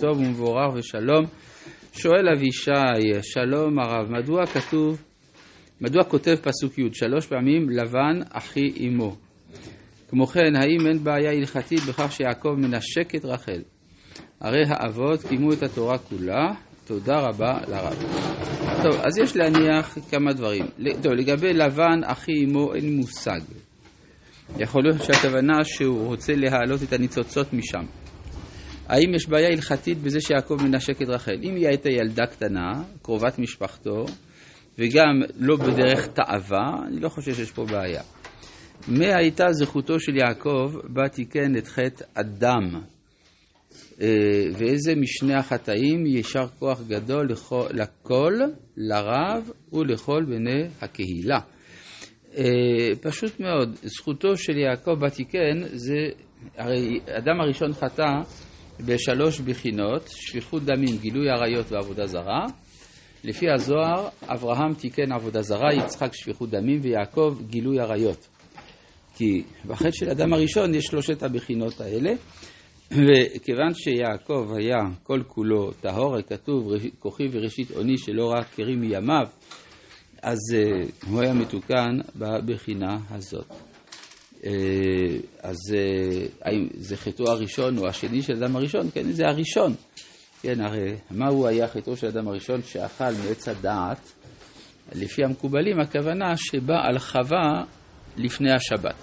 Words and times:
טוב 0.00 0.18
ומבורך 0.18 0.74
ושלום. 0.74 1.24
שואל 1.92 2.28
אבישי, 2.36 2.70
שלום 3.22 3.78
הרב, 3.78 4.10
מדוע 4.10 4.46
כתוב, 4.46 5.02
מדוע 5.80 6.04
כותב 6.04 6.34
פסוק 6.34 6.78
י' 6.78 6.88
שלוש 6.92 7.26
פעמים 7.26 7.70
לבן 7.70 8.20
אחי 8.32 8.88
אמו? 8.88 9.16
כמו 10.08 10.26
כן, 10.26 10.56
האם 10.56 10.86
אין 10.86 11.04
בעיה 11.04 11.32
הלכתית 11.32 11.80
בכך 11.88 12.12
שיעקב 12.12 12.54
מנשק 12.58 13.14
את 13.14 13.24
רחל? 13.24 13.62
הרי 14.40 14.62
האבות 14.68 15.22
קיימו 15.28 15.52
את 15.52 15.62
התורה 15.62 15.98
כולה, 15.98 16.52
תודה 16.86 17.18
רבה 17.18 17.58
לרב. 17.68 17.96
טוב, 18.82 19.00
אז 19.04 19.18
יש 19.18 19.36
להניח 19.36 19.98
כמה 20.10 20.32
דברים. 20.32 20.64
טוב, 21.02 21.12
לגבי 21.12 21.52
לבן 21.52 22.00
אחי 22.04 22.32
אמו 22.44 22.74
אין 22.74 22.96
מושג. 22.96 23.40
יכול 24.58 24.82
להיות 24.82 25.02
שהכוונה 25.02 25.64
שהוא 25.64 26.06
רוצה 26.06 26.32
להעלות 26.36 26.82
את 26.82 26.92
הניצוצות 26.92 27.52
משם. 27.52 28.03
האם 28.88 29.14
יש 29.14 29.28
בעיה 29.28 29.48
הלכתית 29.48 29.98
בזה 29.98 30.20
שיעקב 30.20 30.56
מנשק 30.62 31.02
את 31.02 31.08
רחל? 31.08 31.36
אם 31.42 31.54
היא 31.54 31.68
הייתה 31.68 31.90
ילדה 31.90 32.26
קטנה, 32.26 32.72
קרובת 33.02 33.38
משפחתו, 33.38 34.04
וגם 34.78 35.22
לא 35.36 35.56
בדרך 35.56 36.06
תאווה, 36.06 36.86
אני 36.86 37.00
לא 37.00 37.08
חושב 37.08 37.34
שיש 37.34 37.50
פה 37.52 37.64
בעיה. 37.64 38.02
מה 38.88 39.16
הייתה 39.16 39.44
זכותו 39.52 40.00
של 40.00 40.16
יעקב 40.16 40.72
בה 40.88 41.08
תיקן 41.08 41.56
את 41.56 41.66
חטא 41.66 42.04
אדם? 42.14 42.80
אה, 44.00 44.08
ואיזה 44.58 44.94
משני 44.94 45.34
החטאים 45.34 46.06
יישר 46.06 46.46
כוח 46.58 46.80
גדול 46.88 47.28
לכל, 47.70 48.34
לרב 48.76 49.50
ולכל 49.72 50.24
בני 50.28 50.68
הקהילה. 50.80 51.38
אה, 52.36 52.44
פשוט 53.00 53.40
מאוד, 53.40 53.76
זכותו 53.82 54.36
של 54.36 54.56
יעקב 54.56 54.94
בה 55.00 55.10
תיקן 55.10 55.62
זה, 55.72 55.96
הרי 56.56 57.00
אדם 57.08 57.40
הראשון 57.40 57.72
חטא 57.72 58.10
בשלוש 58.80 59.40
בחינות, 59.40 60.08
שפיכות 60.08 60.62
דמים, 60.64 60.96
גילוי 61.00 61.30
עריות 61.30 61.72
ועבודה 61.72 62.06
זרה. 62.06 62.46
לפי 63.24 63.50
הזוהר, 63.50 64.08
אברהם 64.22 64.74
תיקן 64.74 65.12
עבודה 65.12 65.42
זרה, 65.42 65.74
יצחק 65.74 66.14
שפיכות 66.14 66.50
דמים 66.50 66.80
ויעקב 66.82 67.36
גילוי 67.50 67.80
עריות. 67.80 68.28
כי 69.16 69.42
בחטא 69.66 69.90
של 69.90 70.10
אדם 70.10 70.32
הראשון 70.32 70.74
יש 70.74 70.84
שלושת 70.84 71.22
הבחינות 71.22 71.80
האלה, 71.80 72.12
וכיוון 72.90 73.74
שיעקב 73.74 74.52
היה 74.56 74.78
כל 75.02 75.22
כולו 75.28 75.72
טהור, 75.72 76.22
כתוב 76.22 76.72
כוחי 76.98 77.24
וראשית 77.32 77.70
אוני 77.70 77.98
שלא 77.98 78.32
רק 78.32 78.46
כרים 78.56 78.80
מימיו, 78.80 79.26
אז 80.22 80.38
uh, 80.52 81.06
הוא 81.10 81.20
היה 81.20 81.34
מתוקן 81.34 81.98
בבחינה 82.16 82.98
הזאת. 83.10 83.73
Uh, 84.44 84.46
אז 85.42 85.56
האם 86.42 86.68
זה 86.74 86.96
חטאו 86.96 87.30
הראשון 87.30 87.78
או 87.78 87.88
השני 87.88 88.22
של 88.22 88.32
אדם 88.32 88.56
הראשון? 88.56 88.90
כן, 88.94 89.12
זה 89.12 89.26
הראשון. 89.26 89.74
כן, 90.42 90.60
הרי 90.60 90.94
מהו 91.10 91.46
היה 91.46 91.68
חטאו 91.68 91.96
של 91.96 92.06
אדם 92.06 92.28
הראשון 92.28 92.62
שאכל 92.62 93.04
מעץ 93.04 93.48
הדעת? 93.48 94.12
לפי 94.94 95.24
המקובלים, 95.24 95.80
הכוונה 95.80 96.36
שבא 96.36 96.74
על 96.86 96.98
חווה 96.98 97.64
לפני 98.16 98.50
השבת. 98.52 98.94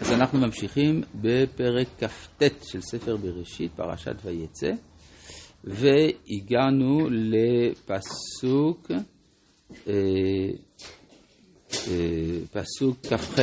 אז 0.00 0.12
אנחנו 0.12 0.38
ממשיכים 0.38 1.02
בפרק 1.14 1.88
כ"ט 1.98 2.42
של 2.62 2.80
ספר 2.80 3.16
בראשית, 3.16 3.72
פרשת 3.76 4.16
ויצא, 4.24 4.70
והגענו 5.64 7.08
לפסוק, 7.10 8.90
אה, 8.90 8.96
אה, 9.88 10.50
פסוק 12.52 13.06
כ"ח. 13.06 13.40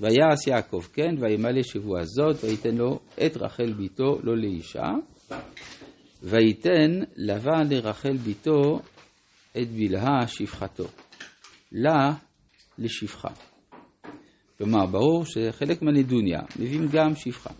ויעש 0.00 0.46
יעקב 0.46 0.82
כן, 0.92 1.14
וימלא 1.20 1.62
שבוע 1.62 2.04
זאת, 2.04 2.44
וייתן 2.44 2.74
לו 2.74 2.98
את 3.26 3.36
רחל 3.36 3.72
בתו 3.72 4.18
לא 4.22 4.36
לאישה, 4.36 4.88
וייתן 6.22 7.00
לבן 7.16 7.68
לרחל 7.70 8.16
בתו 8.16 8.80
את 9.56 9.68
בלהה 9.68 10.26
שפחתו. 10.26 10.84
לה 11.72 12.12
לשפחה. 12.78 13.28
כלומר, 14.58 14.86
ברור 14.86 15.24
שחלק 15.24 15.82
מהנדוניה 15.82 16.40
מביאים 16.58 16.88
גם 16.92 17.14
שפחה. 17.14 17.50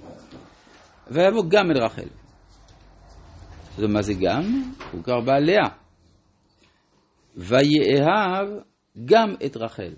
ויבוא 1.11 1.45
גם 1.49 1.71
אל 1.71 1.85
רחל. 1.85 2.09
זאת 3.77 3.91
מה 3.91 4.03
זה 4.03 4.15
גם? 4.15 4.73
הוא 4.93 5.03
קרא 5.03 5.21
בה 5.21 5.39
לאה. 5.41 5.69
ויאהב 7.37 8.49
גם 9.05 9.35
את 9.47 9.57
רחל. 9.57 9.93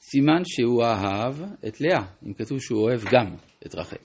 סימן 0.00 0.42
שהוא 0.44 0.84
אהב 0.84 1.34
את 1.68 1.80
לאה, 1.80 2.02
אם 2.26 2.32
כתוב 2.32 2.60
שהוא 2.60 2.80
אוהב 2.80 3.00
גם 3.12 3.34
את 3.66 3.74
רחל. 3.74 3.96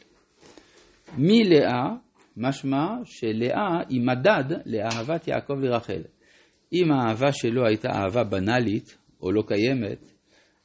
מלאה, 1.18 1.96
משמע 2.38 2.88
שלאה 3.06 3.80
היא 3.90 4.02
מדד 4.02 4.58
לאהבת 4.66 5.28
יעקב 5.28 5.54
לרחל. 5.54 6.02
אם 6.74 6.92
האהבה 6.92 7.32
שלו 7.32 7.66
הייתה 7.66 7.90
אהבה 7.90 8.24
בנאלית 8.24 8.98
או 9.22 9.32
לא 9.32 9.44
קיימת, 9.48 10.12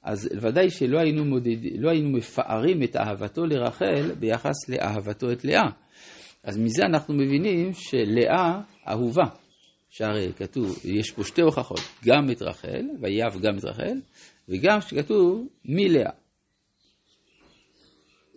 אז 0.03 0.29
ודאי 0.41 0.71
שלא 0.71 0.99
היינו, 0.99 1.25
מודד, 1.25 1.57
לא 1.79 1.91
היינו 1.91 2.11
מפארים 2.11 2.83
את 2.83 2.97
אהבתו 2.97 3.47
לרחל 3.47 4.15
ביחס 4.19 4.69
לאהבתו 4.69 5.33
את 5.33 5.45
לאה. 5.45 5.69
אז 6.45 6.59
מזה 6.59 6.83
אנחנו 6.87 7.15
מבינים 7.15 7.73
שלאה 7.73 8.61
אהובה. 8.89 9.25
שהרי 9.91 10.33
כתוב, 10.37 10.79
יש 10.85 11.11
פה 11.11 11.25
שתי 11.25 11.43
הוכחות, 11.43 11.81
גם 12.05 12.31
את 12.31 12.43
רחל, 12.43 12.87
ויאהב 13.01 13.41
גם 13.41 13.59
את 13.59 13.65
רחל, 13.65 14.01
וגם 14.49 14.81
שכתוב 14.81 15.47
מלאה. 15.65 16.11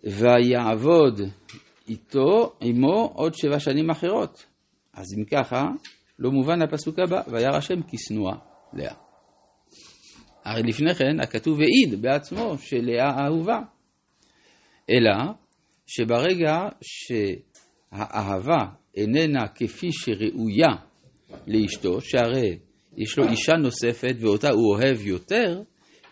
ויעבוד 0.03 1.21
איתו, 1.87 2.53
עמו, 2.61 3.11
עוד 3.15 3.33
שבע 3.33 3.59
שנים 3.59 3.89
אחרות. 3.89 4.45
אז 4.93 5.05
אם 5.17 5.25
ככה, 5.25 5.63
לא 6.19 6.31
מובן 6.31 6.61
הפסוק 6.61 6.99
הבא, 6.99 7.21
וירא 7.27 7.57
השם 7.57 7.81
כשנואה 7.87 8.35
לאה. 8.73 8.95
הרי 10.45 10.63
לפני 10.63 10.95
כן 10.95 11.19
הכתוב 11.19 11.59
העיד 11.61 12.01
בעצמו 12.01 12.57
שלאה 12.57 13.25
אהובה. 13.25 13.59
אלא 14.89 15.33
שברגע 15.87 16.69
שהאהבה 16.81 18.65
איננה 18.95 19.47
כפי 19.47 19.89
שראויה 19.91 20.75
לאשתו, 21.47 22.01
שהרי 22.01 22.57
יש 22.97 23.17
לו 23.17 23.29
אישה 23.29 23.53
נוספת 23.53 24.15
ואותה 24.19 24.49
הוא 24.49 24.75
אוהב 24.75 25.07
יותר, 25.07 25.61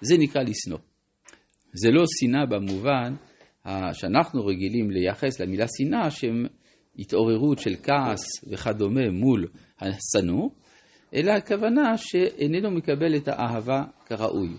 זה 0.01 0.17
נקרא 0.17 0.41
לשנוא. 0.41 0.79
זה 1.73 1.89
לא 1.91 2.03
שנאה 2.07 2.45
במובן 2.45 3.15
שאנחנו 3.93 4.45
רגילים 4.45 4.91
לייחס 4.91 5.39
למילה 5.39 5.65
שנאה, 5.77 6.11
שהם 6.11 6.45
התעוררות 6.99 7.59
של 7.59 7.75
כעס 7.83 8.45
וכדומה 8.51 9.09
מול 9.11 9.47
השנוא, 9.79 10.49
אלא 11.15 11.31
הכוונה 11.31 11.97
שאיננו 11.97 12.71
מקבל 12.71 13.15
את 13.15 13.27
האהבה 13.27 13.83
כראוי. 14.05 14.49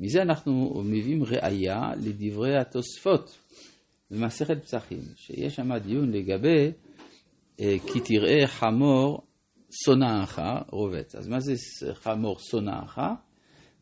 מזה 0.00 0.22
אנחנו 0.22 0.82
מביאים 0.84 1.24
ראייה 1.24 1.80
לדברי 1.96 2.58
התוספות 2.60 3.38
במסכת 4.10 4.62
פסחים, 4.62 5.02
שיש 5.16 5.56
שם 5.56 5.76
דיון 5.78 6.10
לגבי 6.10 6.72
אה, 7.60 7.76
כי 7.86 8.00
תראה 8.00 8.46
חמור 8.46 9.27
שונאך 9.70 10.42
רובץ. 10.70 11.14
אז 11.14 11.28
מה 11.28 11.40
זה 11.40 11.54
חמור 11.94 12.38
שונאך? 12.38 13.00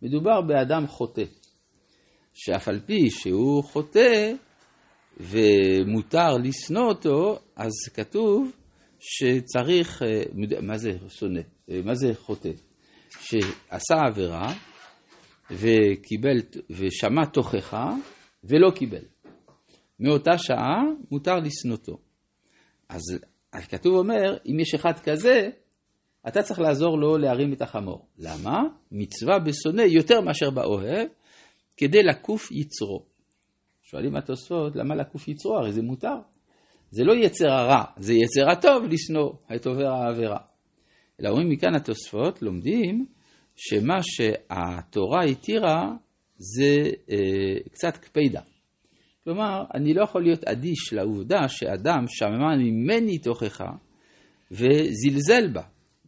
מדובר 0.02 0.40
באדם 0.40 0.86
חוטא, 0.86 1.24
שאף 2.34 2.68
על 2.68 2.80
פי 2.86 3.10
שהוא 3.10 3.64
חוטא 3.64 4.32
ומותר 5.20 6.36
לשנוא 6.42 6.88
אותו, 6.88 7.38
אז 7.56 7.72
כתוב 7.94 8.52
שצריך, 9.00 10.02
אה, 10.02 10.22
מה 10.62 10.78
זה 10.78 10.90
שונא? 11.08 11.40
אה, 11.70 11.80
מה 11.84 11.94
זה 11.94 12.14
חוטא? 12.14 12.50
שעשה 13.20 13.94
עבירה 14.08 14.54
וקיבל, 15.50 16.36
ושמע 16.70 17.24
תוכחה 17.24 17.94
ולא 18.44 18.70
קיבל. 18.70 19.04
מאותה 20.00 20.38
שעה 20.38 20.82
מותר 21.10 21.36
לשנותו. 21.36 21.98
אז 22.88 23.02
הכתוב 23.52 23.94
אומר, 23.94 24.36
אם 24.46 24.60
יש 24.60 24.74
אחד 24.74 24.98
כזה, 25.04 25.50
אתה 26.28 26.42
צריך 26.42 26.60
לעזור 26.60 26.98
לו 26.98 27.18
להרים 27.18 27.52
את 27.52 27.62
החמור. 27.62 28.06
למה? 28.18 28.62
מצווה 28.92 29.38
בשונא 29.38 29.82
יותר 29.82 30.20
מאשר 30.20 30.50
באוהב, 30.50 31.08
כדי 31.76 32.02
לקוף 32.02 32.52
יצרו. 32.52 33.02
שואלים 33.82 34.16
התוספות, 34.16 34.76
למה 34.76 34.94
לקוף 34.94 35.28
יצרו? 35.28 35.56
הרי 35.56 35.72
זה 35.72 35.82
מותר. 35.82 36.16
זה 36.90 37.04
לא 37.04 37.12
יצר 37.12 37.50
הרע, 37.50 37.84
זה 37.96 38.14
יצר 38.14 38.50
הטוב 38.50 38.84
לשנוא 38.90 39.32
את 39.56 39.66
עובר 39.66 39.86
העבירה. 39.86 40.38
אלא 41.20 41.28
אומרים 41.28 41.48
מכאן 41.48 41.74
התוספות, 41.74 42.42
לומדים 42.42 43.06
שמה 43.56 43.98
שהתורה 44.02 45.24
התירה 45.24 45.92
זה 46.36 46.90
אה, 47.10 47.60
קצת 47.72 47.96
קפידה. 47.96 48.40
כלומר, 49.24 49.64
אני 49.74 49.94
לא 49.94 50.02
יכול 50.02 50.22
להיות 50.22 50.44
אדיש 50.44 50.92
לעובדה 50.92 51.48
שאדם 51.48 52.04
שמע 52.08 52.56
ממני 52.58 53.18
תוכחה 53.18 53.70
וזלזל 54.50 55.52
בה. 55.52 55.62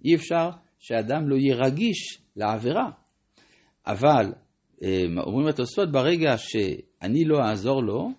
אי 0.04 0.14
אפשר 0.14 0.50
שאדם 0.78 1.28
לא 1.28 1.36
יהיה 1.36 1.56
רגיש 1.56 2.22
לעבירה. 2.36 2.90
אבל 3.86 4.32
אה, 4.82 5.04
אומרים 5.26 5.46
התוספות, 5.46 5.92
ברגע 5.92 6.34
שאני 6.38 7.24
לא 7.24 7.38
אעזור 7.48 7.82
לו, 7.82 8.10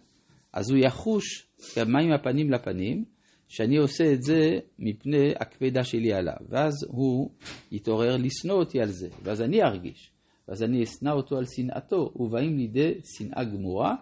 אז 0.54 0.72
הוא 0.72 0.80
יחוש 0.80 1.48
מים 1.88 2.12
הפנים 2.12 2.52
לפנים, 2.52 3.06
שאני 3.48 3.78
עושה 3.78 4.14
את 4.14 4.22
זה 4.22 4.60
מפני 4.80 5.32
הכבדה 5.40 5.84
שלי 5.84 6.14
עליו, 6.14 6.38
ואז 6.50 6.74
הוא 6.88 7.30
יתעורר 7.72 8.18
לשנוא 8.18 8.56
אותי 8.56 8.82
על 8.82 8.88
זה, 8.88 9.10
ואז 9.24 9.42
אני 9.42 9.62
ארגיש, 9.64 10.12
ואז 10.48 10.64
אני 10.64 10.84
אשנא 10.84 11.10
אותו 11.10 11.38
על 11.38 11.46
שנאתו, 11.56 12.12
ובאים 12.16 12.58
לידי 12.58 12.92
שנאה 13.18 13.44
גמורה, 13.44 13.96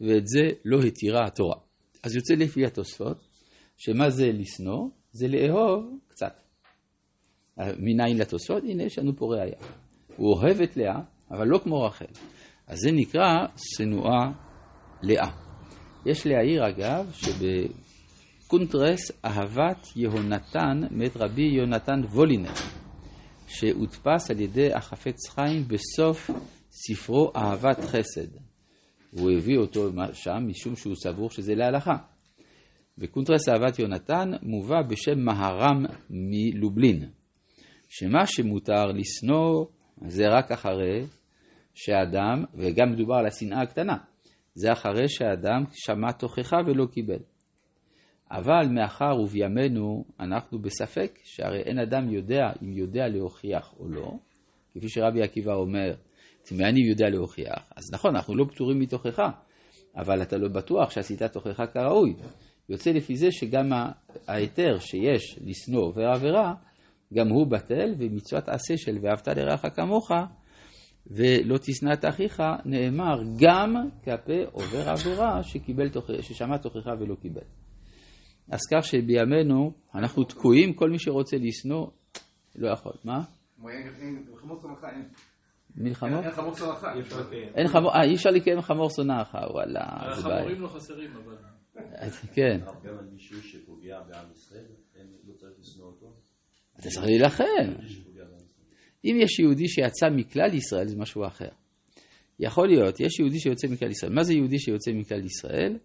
ואת 0.00 0.26
זה 0.26 0.54
לא 0.64 0.82
התירה 0.82 1.26
התורה. 1.26 1.56
אז 2.02 2.16
יוצא 2.16 2.34
לפי 2.34 2.66
התוספות, 2.66 3.28
שמה 3.76 4.10
זה 4.10 4.32
לשנוא? 4.32 4.88
זה 5.12 5.28
לאהוב 5.28 5.98
קצת. 6.08 6.40
מניין 7.78 8.18
לתוספות? 8.18 8.62
הנה 8.62 8.82
יש 8.82 8.98
לנו 8.98 9.16
פה 9.16 9.26
ראייה. 9.26 9.56
הוא 10.16 10.34
אוהב 10.34 10.60
את 10.60 10.76
לאה, 10.76 11.00
אבל 11.30 11.46
לא 11.46 11.58
כמו 11.58 11.82
רחל. 11.82 12.06
אז 12.66 12.78
זה 12.78 12.92
נקרא 12.92 13.46
שנואה 13.56 14.30
לאה. 15.02 15.30
יש 16.06 16.26
להעיר 16.26 16.68
אגב 16.68 17.12
שבקונטרס 17.12 19.24
אהבת 19.24 19.86
יהונתן 19.96 20.80
מאת 20.90 21.16
רבי 21.16 21.42
יונתן 21.42 22.00
וולינר, 22.14 22.52
שהודפס 23.46 24.30
על 24.30 24.40
ידי 24.40 24.74
החפץ 24.74 25.28
חיים 25.28 25.64
בסוף 25.68 26.30
ספרו 26.70 27.32
אהבת 27.36 27.80
חסד. 27.80 28.28
הוא 29.10 29.30
הביא 29.30 29.58
אותו 29.58 29.90
שם 30.12 30.46
משום 30.46 30.76
שהוא 30.76 30.94
סבור 30.94 31.30
שזה 31.30 31.54
להלכה. 31.54 31.96
בקונטרס 32.98 33.48
אהבת 33.48 33.78
יונתן 33.78 34.30
מובא 34.42 34.82
בשם 34.88 35.18
מהר"ם 35.18 35.84
מלובלין, 36.10 37.04
שמה 37.94 38.26
שמותר 38.26 38.86
לשנוא 38.86 39.64
זה 40.06 40.24
רק 40.28 40.52
אחרי 40.52 41.06
שאדם, 41.74 42.44
וגם 42.54 42.92
מדובר 42.92 43.14
על 43.14 43.26
השנאה 43.26 43.62
הקטנה, 43.62 43.96
זה 44.54 44.72
אחרי 44.72 45.08
שאדם 45.08 45.64
שמע 45.72 46.12
תוכחה 46.12 46.56
ולא 46.66 46.86
קיבל. 46.86 47.18
אבל 48.30 48.68
מאחר 48.70 49.20
ובימינו 49.20 50.04
אנחנו 50.20 50.58
בספק, 50.58 51.18
שהרי 51.24 51.60
אין 51.62 51.78
אדם 51.78 52.10
יודע 52.10 52.52
אם 52.62 52.72
יודע 52.72 53.08
להוכיח 53.08 53.74
או 53.78 53.88
לא, 53.88 54.12
כפי 54.74 54.88
שרבי 54.88 55.22
עקיבא 55.22 55.54
אומר, 55.54 55.94
תמיאני 56.42 56.80
יודע 56.90 57.08
להוכיח, 57.08 57.72
אז 57.76 57.94
נכון, 57.94 58.16
אנחנו 58.16 58.36
לא 58.36 58.44
פטורים 58.44 58.78
מתוכחה, 58.78 59.30
אבל 59.96 60.22
אתה 60.22 60.36
לא 60.36 60.48
בטוח 60.48 60.90
שעשית 60.90 61.22
תוכחה 61.22 61.66
כראוי. 61.66 62.14
יוצא 62.68 62.90
לפי 62.90 63.16
זה 63.16 63.26
שגם 63.30 63.72
ההיתר 64.28 64.78
שיש 64.78 65.38
לשנוא 65.44 65.82
עובר 65.82 66.08
עבירה, 66.14 66.54
גם 67.12 67.28
הוא 67.28 67.46
בטל, 67.46 67.94
ומצוות 67.98 68.48
עשה 68.48 68.76
של 68.76 68.98
ואהבת 69.02 69.28
לרעך 69.28 69.64
כמוך, 69.76 70.10
ולא 71.06 71.58
תשנא 71.58 71.92
את 71.92 72.04
אחיך, 72.04 72.42
נאמר 72.64 73.22
גם 73.36 73.74
כלפי 74.04 74.44
עובר 74.52 74.90
עבירה 74.90 75.42
שקיבל 75.42 75.88
תוכ... 75.88 76.10
ששמע 76.20 76.56
תוכחה 76.56 76.90
ולא 77.00 77.14
קיבל. 77.14 77.42
אז 78.50 78.60
כך 78.70 78.84
שבימינו 78.84 79.72
אנחנו 79.94 80.24
תקועים, 80.24 80.74
כל 80.74 80.90
מי 80.90 80.98
שרוצה 80.98 81.36
לשנוא, 81.36 81.86
לא 82.56 82.72
יכול. 82.72 82.92
מה? 83.04 83.20
מלחמות? 85.76 86.24
אין 86.24 86.32
חמור 86.32 86.54
שונאך. 86.54 86.84
אין 87.54 87.68
חמור, 87.68 87.94
אה, 87.94 88.04
אי 88.04 88.14
אפשר 88.14 88.30
לקיים 88.30 88.60
חמור 88.60 88.90
שונאך, 88.90 89.34
וואלה. 89.50 89.80
החמורים 89.80 90.60
לא 90.60 90.68
חסרים, 90.68 91.10
אבל... 91.16 91.36
כן. 92.34 92.60
גם 92.84 92.98
על 92.98 93.08
מישהו 93.12 93.42
שפוגע 93.42 94.00
בעם 94.00 94.26
ישראל, 94.32 94.64
לא 95.24 95.32
צריך 95.32 95.52
לשנוא 95.60 95.86
אותו? 95.86 96.31
אתה 96.80 96.88
צריך 96.88 97.06
להילחם. 97.06 97.72
אם 99.04 99.18
יש 99.22 99.38
יהודי 99.38 99.68
שיצא 99.68 100.06
מכלל 100.16 100.54
ישראל 100.54 100.86
זה 100.86 100.96
משהו 100.96 101.26
אחר. 101.26 101.48
יכול 102.40 102.68
להיות, 102.68 103.00
יש 103.00 103.18
יהודי 103.18 103.40
שיוצא 103.40 103.68
מכלל 103.68 103.90
ישראל. 103.90 104.12
מה 104.12 104.22
זה 104.22 104.34
יהודי 104.34 104.58
שיוצא 104.58 104.92
מכלל 104.92 105.24
ישראל? 105.24 105.78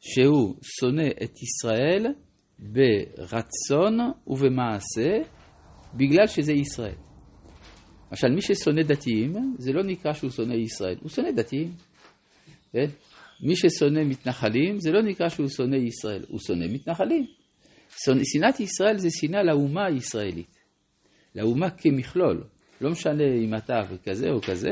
שהוא 0.00 0.54
שונא 0.62 1.08
את 1.24 1.42
ישראל 1.42 2.06
ברצון 2.58 3.98
ובמעשה 4.26 5.10
בגלל 5.94 6.26
שזה 6.26 6.52
ישראל. 6.52 6.94
למשל, 8.10 8.28
מי 8.28 8.42
ששונא 8.42 8.82
דתיים, 8.82 9.32
זה 9.58 9.72
לא 9.72 9.82
נקרא 9.82 10.12
שהוא 10.12 10.30
שונא 10.30 10.54
ישראל, 10.54 10.96
הוא 11.00 11.08
שונא 11.08 11.30
דתיים. 11.30 11.72
כן? 12.72 12.86
מי 13.40 13.56
ששונא 13.56 14.04
מתנחלים, 14.04 14.78
זה 14.78 14.90
לא 14.90 15.02
נקרא 15.02 15.28
שהוא 15.28 15.48
שונא 15.48 15.76
ישראל, 15.76 16.24
הוא 16.28 16.40
שונא 16.40 16.66
מתנחלים. 16.72 17.26
שנאת 18.24 18.60
ישראל 18.60 18.98
זה 18.98 19.08
שנאה 19.10 19.42
לאומה 19.42 19.86
הישראלית, 19.86 20.56
לאומה 21.34 21.70
כמכלול. 21.70 22.44
לא 22.80 22.90
משנה 22.90 23.24
אם 23.44 23.54
אתה 23.54 23.80
וכזה 23.90 24.30
או 24.30 24.42
כזה, 24.42 24.70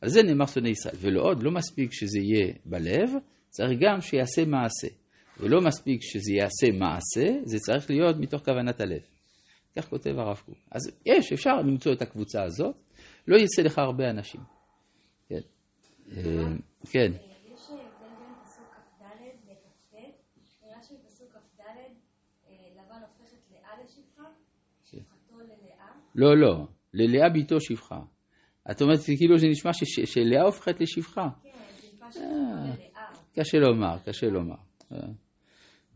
על 0.00 0.08
זה 0.08 0.22
נאמר 0.22 0.46
שונא 0.46 0.68
ישראל. 0.68 0.94
ולא 1.00 1.22
עוד, 1.22 1.42
לא 1.42 1.50
מספיק 1.50 1.92
שזה 1.92 2.18
יהיה 2.18 2.52
בלב, 2.64 3.10
צריך 3.48 3.78
גם 3.80 4.00
שיעשה 4.00 4.44
מעשה. 4.44 4.88
ולא 5.40 5.60
מספיק 5.60 6.00
שזה 6.02 6.32
יעשה 6.32 6.78
מעשה, 6.78 7.40
זה 7.44 7.58
צריך 7.58 7.90
להיות 7.90 8.16
מתוך 8.16 8.44
כוונת 8.44 8.80
הלב. 8.80 9.00
כך 9.76 9.88
כותב 9.88 10.18
הרב 10.18 10.42
קוק. 10.46 10.58
אז 10.70 10.90
יש, 11.06 11.32
אפשר 11.32 11.56
למצוא 11.56 11.92
את 11.92 12.02
הקבוצה 12.02 12.42
הזאת, 12.42 12.76
לא 13.28 13.36
יצא 13.36 13.62
לך 13.62 13.78
הרבה 13.78 14.10
אנשים. 14.10 14.40
כן. 15.28 15.40
אה. 25.80 25.86
לא, 26.14 26.36
לא, 26.36 26.66
ללאה 26.94 27.28
ביתו 27.28 27.60
שפחה. 27.60 28.00
את 28.70 28.82
אומרת, 28.82 28.98
כאילו 29.16 29.38
זה 29.38 29.46
נשמע 29.46 29.70
שלאה 30.04 30.42
הופכת 30.42 30.80
לשפחה. 30.80 31.28
כן, 31.42 31.50
זה 31.80 31.88
נשמע 31.94 32.06
ללאה. 32.14 33.06
קשה 33.34 33.58
לומר, 33.58 33.98
קשה 34.04 34.26
לומר. 34.26 34.56
אה, 34.92 34.98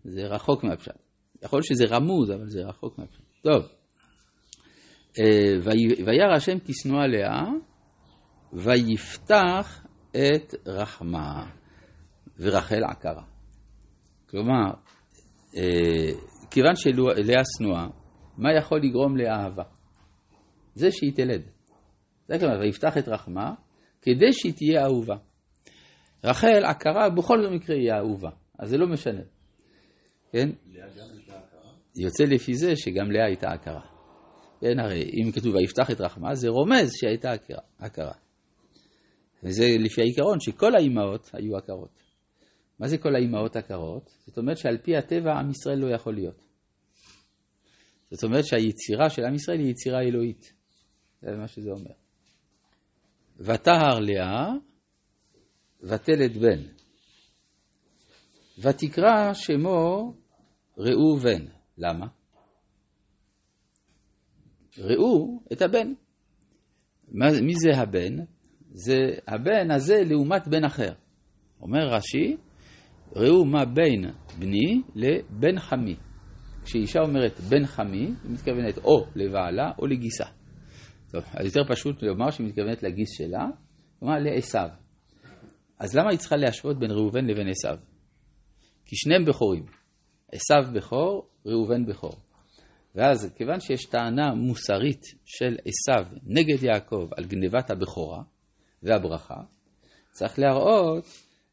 זה 0.05 0.27
רחוק 0.27 0.65
מהפשט. 0.65 0.95
יכול 1.43 1.57
להיות 1.57 1.67
שזה 1.67 1.85
רמוז, 1.97 2.31
אבל 2.31 2.49
זה 2.49 2.61
רחוק 2.65 2.99
מהפשט. 2.99 3.23
טוב. 3.43 3.65
אה, 5.19 5.53
וירא 6.07 6.37
השם 6.37 6.59
כשנואה 6.65 7.07
לאה, 7.07 7.47
ויפתח 8.53 9.87
את 10.11 10.55
רחמה, 10.67 11.51
ורחל 12.39 12.85
עקרה. 12.85 13.25
כלומר, 14.31 14.71
אה, 15.57 16.13
כיוון 16.51 16.77
שלאה 16.77 17.43
שנואה, 17.59 17.87
מה 18.39 18.53
יכול 18.59 18.81
לגרום 18.83 19.17
לאהבה? 19.17 19.63
זה 20.75 20.91
שהיא 20.91 21.13
תלד. 21.15 21.43
זה 22.29 22.39
כלומר, 22.39 22.61
ויפתח 22.61 22.99
את 22.99 23.09
רחמה, 23.09 23.55
כדי 24.03 24.33
שהיא 24.33 24.53
תהיה 24.53 24.85
אהובה. 24.85 25.17
רחל 26.25 26.65
עקרה, 26.65 27.11
בכל 27.11 27.39
מקרה 27.51 27.77
היא 27.77 27.93
אהובה, 27.93 28.31
אז 28.59 28.69
זה 28.69 28.77
לא 28.77 28.87
משנה. 28.87 29.23
כן? 30.33 30.49
יוצא 31.97 32.25
לפי 32.25 32.55
זה 32.55 32.77
שגם 32.77 33.11
לאה 33.11 33.27
הייתה 33.27 33.53
עקרה. 33.53 33.81
כן, 34.61 34.79
הרי 34.79 35.03
אם 35.03 35.33
כתוב 35.33 35.55
ויפתח 35.55 35.91
את 35.91 36.01
רחמה, 36.01 36.35
זה 36.35 36.49
רומז 36.49 36.91
שהייתה 36.93 37.33
עקרה. 37.79 38.13
וזה 39.43 39.65
לפי 39.79 40.01
העיקרון 40.01 40.41
שכל 40.41 40.75
האימהות 40.77 41.31
היו 41.33 41.57
עקרות. 41.57 42.03
מה 42.79 42.89
זה 42.89 42.99
כל 42.99 43.15
האימהות 43.15 43.57
עקרות? 43.57 44.11
זאת 44.27 44.39
אומרת 44.39 44.59
שעל 44.59 44.79
פי 44.79 44.97
הטבע 44.97 45.33
עם 45.33 45.51
ישראל 45.51 45.79
לא 45.79 45.95
יכול 45.95 46.15
להיות. 46.15 46.46
זאת 48.17 48.25
אומרת 48.25 48.45
שהיצירה 48.45 49.11
של 49.11 49.25
עם 49.25 49.35
ישראל 49.35 49.59
היא 49.59 49.71
יצירה 49.71 50.01
אלוהית. 50.01 50.53
זה 51.23 51.37
מה 51.37 51.49
שזה 51.49 51.71
אומר. 51.71 51.91
ותהר 53.39 53.99
לאה, 54.01 54.53
ותלד 55.83 56.37
בן. 56.37 56.63
ותקרא 58.59 59.33
שמו 59.35 60.15
ראובן. 60.79 61.45
למה? 61.79 62.07
ראו 64.79 65.41
את 65.53 65.63
הבן. 65.63 65.93
מי 67.43 67.55
זה 67.55 67.81
הבן? 67.81 68.25
זה 68.71 68.97
הבן 69.29 69.71
הזה 69.71 70.03
לעומת 70.05 70.49
בן 70.49 70.65
אחר. 70.65 70.93
אומר 71.61 71.89
רש"י, 71.89 72.37
ראו 73.17 73.45
מה 73.45 73.65
בין 73.65 74.11
בני 74.39 74.83
לבן 74.95 75.59
חמי. 75.59 75.97
כשאישה 76.67 77.01
אומרת 77.01 77.41
בן 77.41 77.67
חמי, 77.67 77.99
היא 77.99 78.31
מתכוונת 78.31 78.79
או 78.79 79.07
לבעלה 79.15 79.71
או 79.79 79.87
לגיסה. 79.87 80.25
טוב, 81.13 81.25
אז 81.33 81.47
יותר 81.47 81.61
פשוט 81.69 82.03
לומר 82.03 82.31
שהיא 82.31 82.47
מתכוונת 82.47 82.83
לגיס 82.83 83.09
שלה, 83.19 83.47
כלומר 83.99 84.15
לעשו. 84.19 84.59
אז 85.79 85.97
למה 85.97 86.11
היא 86.11 86.19
צריכה 86.19 86.37
להשוות 86.37 86.79
בין 86.79 86.91
ראובן 86.91 87.25
לבין 87.27 87.49
עשו? 87.49 87.83
כי 88.85 88.97
שניהם 88.97 89.25
בכורים. 89.25 89.67
עשו 90.33 90.73
בכור, 90.75 91.29
ראובן 91.47 91.87
בכור. 91.87 92.17
ואז 92.95 93.35
כיוון 93.37 93.61
שיש 93.61 93.85
טענה 93.85 94.35
מוסרית 94.35 95.03
של 95.25 95.57
עשו 95.65 96.17
נגד 96.23 96.63
יעקב 96.63 97.09
על 97.17 97.25
גנבת 97.25 97.71
הבכורה 97.71 98.23
והברכה, 98.83 99.41
צריך 100.11 100.39
להראות 100.39 101.05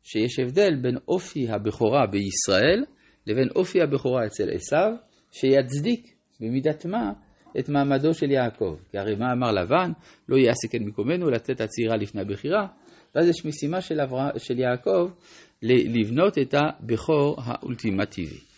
שיש 0.04 0.40
הבדל 0.40 0.76
בין 0.82 0.98
אופי 1.08 1.50
הבכורה 1.50 2.08
בישראל 2.08 2.86
לבין 3.28 3.48
אופי 3.56 3.82
הבכורה 3.82 4.26
אצל 4.26 4.50
עשו, 4.50 4.98
שיצדיק 5.32 6.16
במידת 6.40 6.86
מה 6.86 7.12
את 7.60 7.70
מעמדו 7.70 8.14
של 8.14 8.32
יעקב. 8.32 8.76
כי 8.92 8.98
הרי 8.98 9.16
מה 9.16 9.32
אמר 9.32 9.52
לבן? 9.52 9.92
לא 10.30 10.38
יעשה 10.38 10.68
כן 10.72 10.84
מקומנו 10.84 11.30
לתת 11.30 11.62
הצעירה 11.62 11.98
לפני 11.98 12.22
הבכירה. 12.22 12.68
ואז 13.16 13.28
יש 13.28 13.46
משימה 13.46 13.82
של, 13.82 14.00
עברה, 14.00 14.30
של 14.38 14.60
יעקב 14.60 15.10
לבנות 15.64 16.38
את 16.38 16.54
הבכור 16.54 17.36
האולטימטיבי. 17.44 18.53